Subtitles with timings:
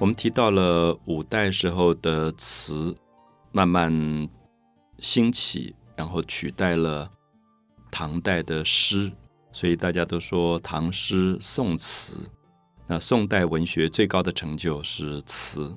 [0.00, 2.96] 我们提到了五代时候的词
[3.50, 4.28] 慢慢
[5.00, 7.10] 兴起，然后取代了
[7.90, 9.10] 唐代的诗，
[9.50, 12.30] 所以大家都说唐诗宋词。
[12.86, 15.76] 那宋代文学最高的成就是词，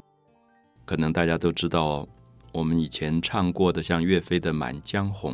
[0.86, 2.08] 可能大家都知道，
[2.52, 5.34] 我们以前唱过的像岳飞的《满江红》，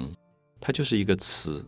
[0.62, 1.60] 它就是一个词。《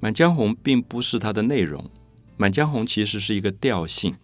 [0.00, 1.80] 满江红》并不是它的内容，
[2.36, 4.16] 《满江红》其实是一个调性。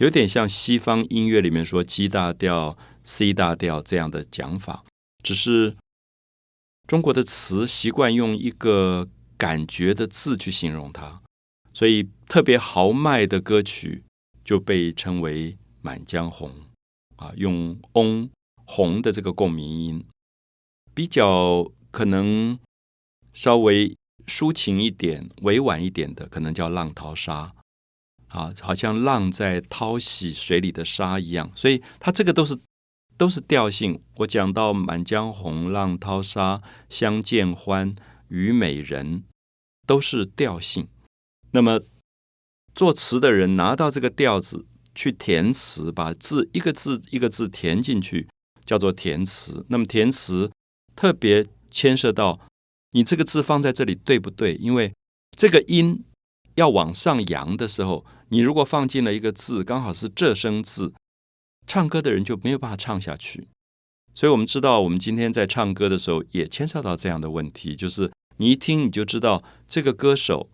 [0.00, 4.82] 有点像西方音乐里面说 G 大调、C 大调这样的讲法，
[5.22, 5.76] 只是
[6.88, 11.20] 中国的词习惯用一个感觉的字去形容它，
[11.74, 14.02] 所以特别豪迈的歌曲
[14.42, 15.52] 就被称为
[15.82, 16.50] 《满江红》
[17.22, 18.30] 啊，用翁
[18.64, 20.06] 红的这个共鸣音，
[20.94, 22.58] 比较可能
[23.34, 23.94] 稍微
[24.26, 27.52] 抒情一点、委婉一点的，可能叫《浪淘沙》。
[28.30, 32.56] 啊，好像浪在淘洗水里的沙一样，所以它这个都是
[33.16, 34.00] 都是调性。
[34.18, 36.56] 我讲到《满江红》《浪淘沙》
[36.88, 37.92] 《相见欢》
[38.28, 39.18] 《虞美人》，
[39.84, 40.86] 都是调性。
[41.50, 41.80] 那么
[42.72, 48.28] 作词的人拿到这个调子去填词，把字一个字一个字填进去，
[48.64, 49.66] 叫做填词。
[49.70, 50.52] 那么填词
[50.94, 52.38] 特别牵涉到
[52.92, 54.54] 你这个字放在这里对不对？
[54.54, 54.94] 因为
[55.36, 56.04] 这个音
[56.54, 58.06] 要往上扬的时候。
[58.30, 60.94] 你如果放进了一个字，刚好是这声字，
[61.66, 63.48] 唱歌的人就没有办法唱下去。
[64.14, 70.48] 所以，我们知道，我们今天在唱歌的时候，也牵涉到这样的问题，就是你一听你就知道这个歌手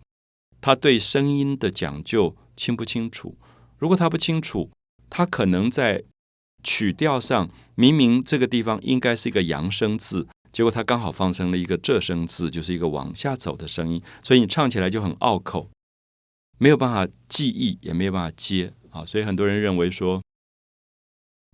[0.59, 3.37] 他对声音的讲究清不清楚。
[3.77, 4.71] 如果他不清楚，
[5.09, 6.03] 他可能在
[6.63, 15.69] 曲调上明明这个地方应该是一个扬声字，结果他刚好放成了一个仄声字，就是一个往下走的声音，所以你唱起来就很拗口。
[16.59, 20.23] 没有办法记忆，也没有办法接啊，所以很多人认为说，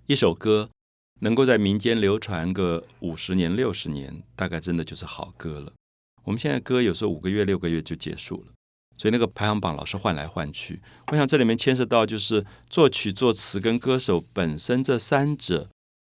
[0.05, 0.69] 一首歌
[1.19, 5.73] 能够在民间流传个五十年、六十年，大概真的就是好歌了。
[6.23, 8.53] 我们现在歌有时候五个月、六个月就结束了，
[8.97, 10.81] 所以那个排行榜老是换来换去。
[11.11, 15.69] 我想这里面牵涉到就是作曲、作词跟歌手本身这三者，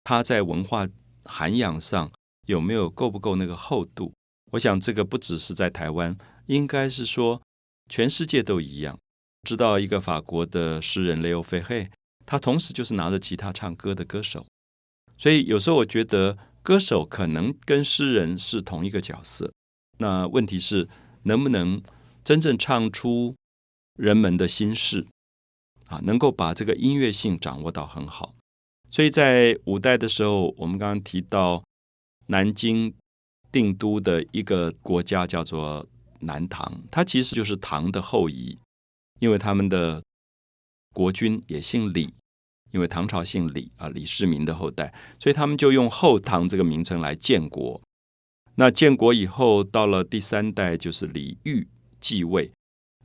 [0.05, 0.89] 他在文化
[1.27, 2.11] 涵养上
[2.47, 4.15] 有没有够不够那个厚度？
[4.53, 6.17] 我想这个不只是在台湾，
[6.47, 7.43] 应该是说。
[7.89, 8.99] 全世界都一样，
[9.49, 11.91] 知道一个法国的诗人雷欧费黑，
[12.27, 14.45] 他同时就是拿着吉他唱歌的歌手，
[15.17, 19.51] 所以有时候我觉得歌手可能跟诗人是同一个角色。
[19.99, 20.87] 那问题是
[21.23, 21.83] 能不能
[22.23, 23.35] 真正唱出
[23.97, 25.07] 人们的心事
[25.87, 25.99] 啊？
[26.05, 28.35] 能够把这个音乐性掌握到很好。
[28.91, 31.65] 所以在五代的时候，我们刚刚提到
[32.27, 32.95] 南京
[33.51, 35.87] 定都的一个国家叫做。
[36.21, 38.59] 南唐，它其实就是唐的后裔，
[39.21, 40.03] 因为他们的
[40.93, 42.13] 国君也姓李，
[42.73, 47.81] 因为唐朝姓李啊，李世民的后代，所以他们就用后唐这个名称来建国。
[48.57, 51.69] 那建国以后，到了第三代就是李煜
[52.01, 52.51] 继位。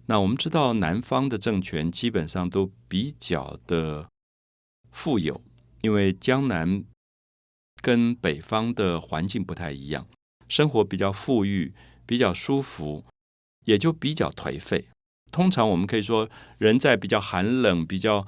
[0.08, 4.10] 那我们知道，南方的政权基本上都比较的
[4.92, 5.42] 富有，
[5.82, 6.84] 因为江南
[7.82, 10.08] 跟北方的环境不太一样，
[10.48, 11.74] 生活比较富裕。
[12.06, 13.06] 比较舒服，
[13.66, 14.88] 也就比较颓废。
[15.32, 18.28] 通常我们可以说，人在比较寒冷、比较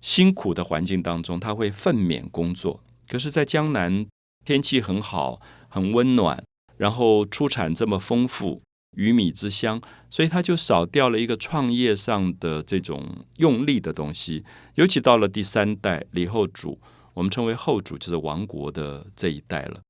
[0.00, 2.80] 辛苦的环境当中，他会奋勉工作。
[3.08, 4.06] 可是，在江南
[4.44, 6.44] 天气很好、很温暖，
[6.76, 8.62] 然后出产这么丰富，
[8.96, 14.44] 鱼米之乡，所以他就少掉了一个创业上的这种用力的东西。
[14.74, 16.78] 尤其到了第三代李后主，
[17.14, 19.80] 我们称为后主，就是亡国的这一代了。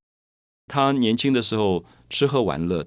[0.67, 2.87] 他年轻的时候吃喝玩乐，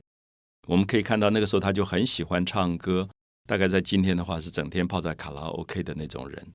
[0.67, 3.09] 我们可以看到那个时候他就很喜欢唱歌。
[3.47, 6.53] 大概在今天的话，是整天泡在卡拉 OK 的那种人。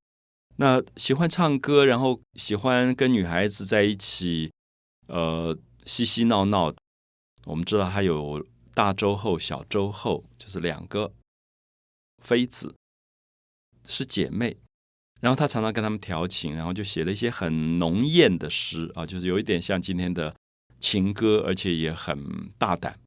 [0.59, 4.53] 那喜欢唱歌，然后喜欢跟女孩子在一起，
[5.09, 6.73] 呃，嬉嬉闹闹。
[7.47, 11.13] 我们知道他有大周后、小周后，就是两个
[12.23, 12.77] 妃子
[13.85, 14.57] 是姐妹。
[15.21, 20.37] 然后他常常跟他们调情，然后就写了一些很浓艳的诗啊，就是有一点像今天的。
[20.85, 23.01] 情歌，而且也很大胆，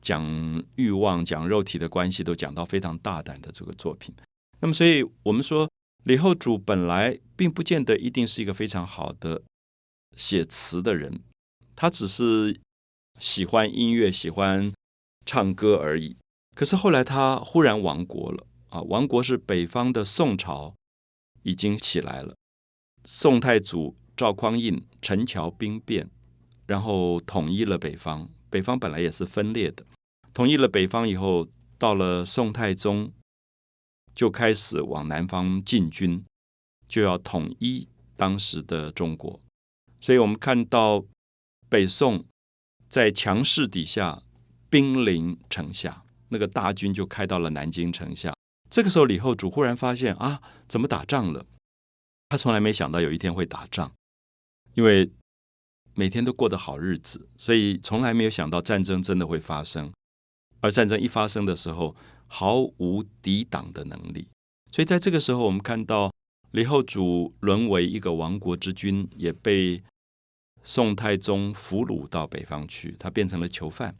[0.00, 4.14] 讲欲望、讲肉体的关系，都讲到非常大胆的这个作品。
[4.60, 5.68] 那么，所以我们说，
[6.04, 9.42] 李后主本来并不见得一定是一个非常好的
[10.16, 11.20] 写词的人，
[11.76, 12.58] 他只是
[13.18, 14.72] 喜欢音乐、喜欢
[15.26, 16.16] 唱歌而已。
[16.56, 18.80] 可是后来他忽然亡国了啊！
[18.80, 20.74] 亡国是北方的宋朝
[21.42, 22.34] 已经起来了，
[23.04, 26.08] 宋太祖赵匡胤陈桥兵变。
[26.70, 29.84] 然后统一了北方，北方本来也是分裂的。
[30.32, 33.10] 统一了北方以后，到了宋太宗，
[34.14, 36.24] 就开始往南方进军，
[36.86, 39.40] 就要统一当时的中国。
[40.00, 41.04] 所以我们看到
[41.68, 42.24] 北宋
[42.88, 44.22] 在强势底下
[44.70, 48.32] 兵临城下，那个大军就开到了南京城下。
[48.70, 51.44] 这个时候，李后主忽然发现啊，怎么打仗了？
[52.28, 53.92] 他从来没想到有一天会打仗，
[54.74, 55.10] 因为
[56.00, 59.92] 每天都过得好日子，所以从来没有想到战争真的会发生。
[60.62, 61.94] 而战争一发生的时候，
[62.26, 64.26] 毫无抵挡的能力。
[64.72, 66.10] 所以在这个时候，我们看到
[66.52, 69.82] 李后主沦为一个亡国之君，也被
[70.64, 73.94] 宋太宗俘虏到北方去，他变成了囚犯。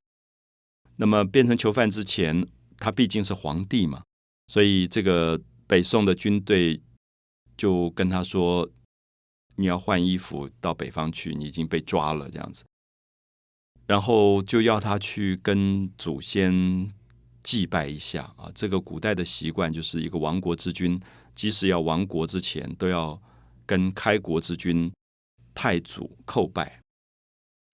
[0.97, 2.47] 那么变成囚犯之前，
[2.79, 4.03] 他毕竟是皇帝嘛。
[4.47, 6.81] 所以，这个北宋的军队
[7.59, 8.71] 就跟他说
[9.61, 12.65] ：“你要换衣服到北方去，你已经被抓了。”这样子，
[13.87, 16.93] 然后就要他去跟祖先
[17.43, 18.51] 祭拜一下啊。
[18.55, 21.01] 这个古代的习惯就是一个亡国之君，
[21.35, 23.21] 即使要亡国之前，都要
[23.67, 24.91] 跟开国之君
[25.55, 26.81] 太祖叩拜，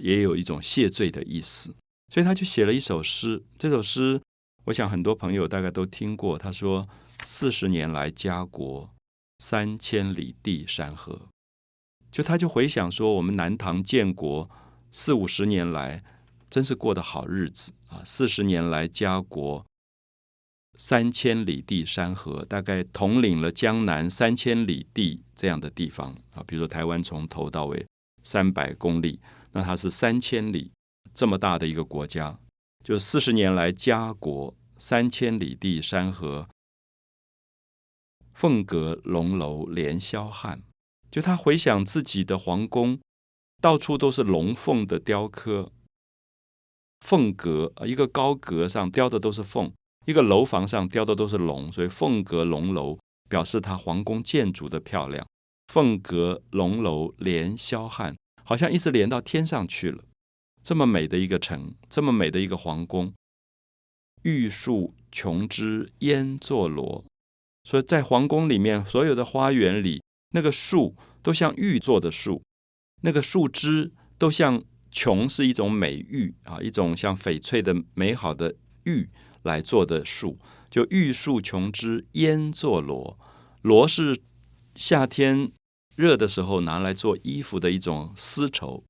[0.03, 1.75] 也有一种谢罪的意思。
[2.13, 4.21] 所以他就写了一首诗，这首诗。
[4.67, 6.89] 我想很多朋友大概都听过，他说
[7.25, 8.91] ：“四十年来家国，
[9.39, 11.29] 三千里地山河。”
[12.11, 14.49] 就他就回想说，我们南唐建国
[14.91, 16.03] 四五十年来，
[16.49, 18.01] 真是过得好日子啊！
[18.05, 19.67] 四十年来家国，
[20.79, 26.43] 三千里地山河，大概统领了江南三千里地这样的地方啊。
[26.47, 27.87] 比如说台湾从头到尾
[28.23, 29.21] 三百公里，
[29.53, 30.73] 那它是三千里
[31.13, 32.39] 这么大的一个国家。
[32.83, 36.49] 就四十年来，家国三千里地山河，
[38.33, 40.63] 凤阁龙楼连霄汉。
[41.11, 42.99] 就他回想自己的皇宫，
[43.61, 45.73] 到处都是龙凤的雕刻。
[47.01, 49.73] 凤阁一个高阁上雕的都是凤，
[50.07, 52.99] 一个楼房上雕的都是龙，所以凤阁龙楼
[53.29, 55.27] 表示他皇宫建筑的漂亮。
[55.73, 60.05] 凤阁龙楼连霄汉，好像一直连到天上去了。
[60.63, 63.13] 这么美的一个城，这么美的一个皇宫，
[64.23, 67.05] 玉树琼枝烟作罗。
[67.63, 70.03] 所以在皇宫里面，所有的花园里，
[70.37, 72.43] 那个树都像玉做的树，
[73.01, 78.55] 那个树枝都像琼是一种美玉啊，一种像翡翠的美好的
[78.85, 79.09] 玉
[79.43, 80.39] 来做的树，
[80.69, 83.19] 就玉树琼枝烟作罗。
[83.63, 84.21] 罗是
[84.75, 85.51] 夏天
[85.97, 88.85] 热的时候拿来做衣服的一种丝绸。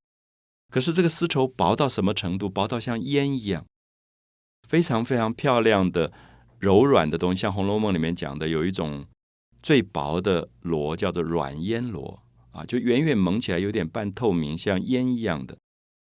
[0.69, 2.51] 可是这个丝绸薄到什么程度？
[2.51, 3.65] 薄到像烟一样，
[4.69, 6.13] 非常非常漂亮的
[6.59, 7.43] 柔软的东西。
[7.43, 9.07] 像《红楼梦》里面讲的，有一种
[9.63, 15.57] 最薄的螺，叫做软烟罗啊，就远远蒙起来有点半透明，像烟一样的。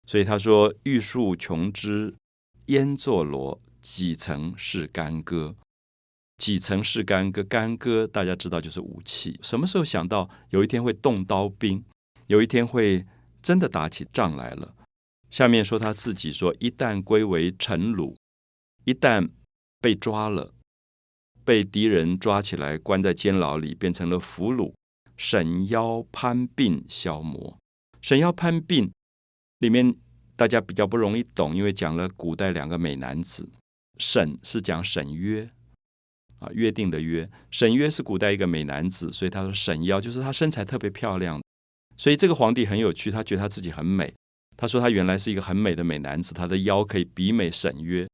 [0.08, 2.16] 所以他说：“玉树琼枝
[2.68, 5.56] 烟作罗，几层是干戈？
[6.38, 7.44] 几层是干戈？
[7.44, 9.40] 干戈大家知道就是武器。
[9.44, 11.84] 什么时候想到有一天会动刀兵？
[12.28, 13.06] 有一天会？”
[13.42, 14.76] 真的打起仗来了。
[15.30, 18.14] 下面说他自己说：一旦归为臣虏，
[18.84, 19.30] 一旦
[19.80, 20.54] 被抓了，
[21.50, 24.72] 被敌人抓起来关在监牢里，变成了俘虏。
[25.18, 27.58] 沈腰攀鬓消磨，
[28.04, 28.92] 沈腰攀鬓
[29.58, 29.96] 里面
[30.36, 33.50] 大家比较不容易懂，因为讲了古代两个美男子。
[33.98, 35.50] 沈是讲沈约
[36.38, 37.28] 啊，约定的约。
[37.50, 41.42] 沈约是古代一个美男子，所以他说沈腰就是他身材特别漂亮。
[41.98, 44.14] 所以这个皇帝很有趣，他觉得他自己很美。
[44.56, 48.08] 他说他原来是一个很美的美男子，他的腰可以比美沈约，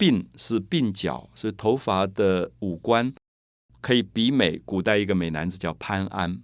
[0.00, 3.12] 鬓是鬓角，是头发的五官
[3.82, 6.42] 可以比美古代一个美男子叫潘安。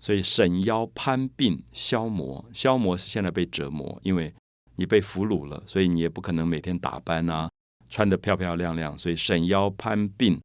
[0.00, 4.34] 所以沈腰攀鬓消磨，消磨是现在被折磨，因为
[4.74, 7.48] 你被俘虏了，所以你也不可能每天打扮啊，
[7.88, 8.98] 穿得漂漂亮亮。
[8.98, 10.40] 所以沈腰攀鬓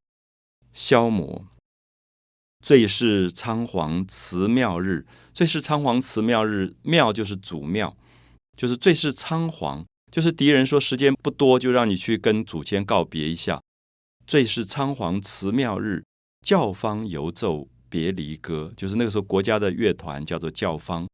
[0.72, 1.48] 消磨。
[2.64, 7.98] 最是仓皇辞庙日，最是仓皇辞庙日，庙就是祖庙，
[8.56, 13.62] 就是最是仓皇，就是敌人说时间不多，就让你去跟祖先告别一下。
[14.28, 16.04] 最是仓皇辞庙日，
[16.46, 21.08] 教坊犹奏别离歌，就是那个时候国家的乐团叫做教坊，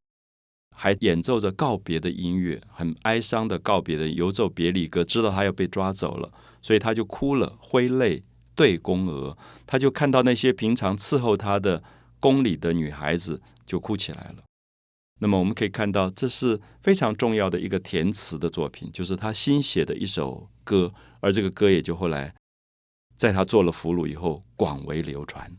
[0.75, 8.23] 还演奏着告别的音乐，很哀伤的告别的犹奏别离歌，知道他要被抓走了，所以他就哭了，挥泪。
[8.55, 9.37] 对宫娥，
[9.67, 11.83] 他就看到那些平常伺候他的
[12.19, 14.43] 宫里的女孩子，就哭起来了。
[15.19, 22.35] 那么我们可以看到，这是非常重要的一个填词的作品，就是他新写的一首歌，而这个歌也就后来
[23.15, 25.51] 在他做了俘虏以后广为流传。